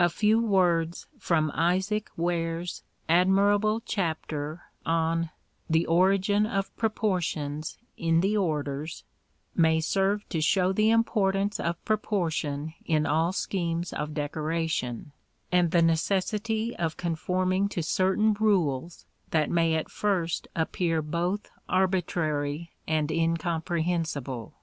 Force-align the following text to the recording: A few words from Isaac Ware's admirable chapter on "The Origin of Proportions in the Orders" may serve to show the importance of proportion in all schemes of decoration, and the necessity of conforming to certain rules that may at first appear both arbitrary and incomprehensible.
A 0.00 0.08
few 0.08 0.40
words 0.40 1.08
from 1.18 1.50
Isaac 1.54 2.08
Ware's 2.16 2.82
admirable 3.06 3.80
chapter 3.84 4.62
on 4.86 5.28
"The 5.68 5.84
Origin 5.84 6.46
of 6.46 6.74
Proportions 6.78 7.76
in 7.98 8.22
the 8.22 8.34
Orders" 8.34 9.04
may 9.54 9.78
serve 9.80 10.26
to 10.30 10.40
show 10.40 10.72
the 10.72 10.88
importance 10.88 11.60
of 11.60 11.84
proportion 11.84 12.72
in 12.86 13.04
all 13.04 13.34
schemes 13.34 13.92
of 13.92 14.14
decoration, 14.14 15.12
and 15.52 15.70
the 15.70 15.82
necessity 15.82 16.74
of 16.74 16.96
conforming 16.96 17.68
to 17.68 17.82
certain 17.82 18.32
rules 18.32 19.04
that 19.32 19.50
may 19.50 19.74
at 19.74 19.90
first 19.90 20.48
appear 20.56 21.02
both 21.02 21.50
arbitrary 21.68 22.72
and 22.86 23.10
incomprehensible. 23.12 24.54